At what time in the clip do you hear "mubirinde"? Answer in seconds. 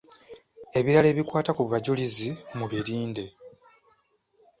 2.57-3.25